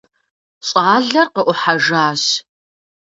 [0.67, 2.23] Щӏалэр къыӏухьэжащ.